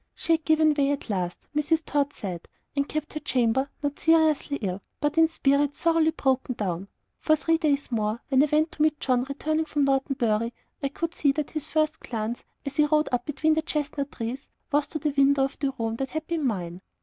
[0.15, 1.83] She had given way at last, Mrs.
[1.85, 6.87] Tod said, and kept her chamber, not seriously ill, but in spirit thoroughly broken down.
[7.19, 10.87] For three days more, when I went to meet John returning from Norton Bury, I
[10.89, 14.87] could see that his first glance, as he rode up between the chestnut trees, was
[14.87, 16.81] to the window of the room that had been mine.